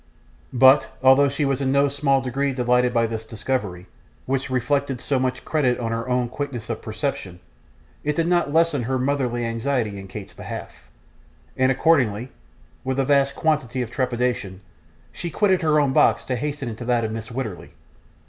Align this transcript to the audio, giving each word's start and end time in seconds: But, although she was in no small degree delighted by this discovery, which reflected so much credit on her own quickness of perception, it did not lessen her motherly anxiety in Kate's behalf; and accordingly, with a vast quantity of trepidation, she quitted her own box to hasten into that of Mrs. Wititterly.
But, 0.51 0.97
although 1.03 1.29
she 1.29 1.45
was 1.45 1.61
in 1.61 1.71
no 1.71 1.87
small 1.87 2.21
degree 2.21 2.53
delighted 2.55 2.91
by 2.91 3.05
this 3.05 3.23
discovery, 3.23 3.85
which 4.25 4.49
reflected 4.49 4.99
so 4.99 5.19
much 5.19 5.45
credit 5.45 5.77
on 5.79 5.91
her 5.91 6.09
own 6.09 6.27
quickness 6.27 6.71
of 6.71 6.81
perception, 6.81 7.39
it 8.03 8.15
did 8.15 8.25
not 8.25 8.51
lessen 8.51 8.81
her 8.81 8.97
motherly 8.97 9.45
anxiety 9.45 9.99
in 9.99 10.07
Kate's 10.07 10.33
behalf; 10.33 10.89
and 11.55 11.71
accordingly, 11.71 12.31
with 12.83 12.97
a 12.99 13.05
vast 13.05 13.35
quantity 13.35 13.83
of 13.83 13.91
trepidation, 13.91 14.61
she 15.11 15.29
quitted 15.29 15.61
her 15.61 15.79
own 15.79 15.93
box 15.93 16.23
to 16.23 16.35
hasten 16.35 16.67
into 16.67 16.83
that 16.85 17.03
of 17.03 17.11
Mrs. 17.11 17.29
Wititterly. 17.33 17.69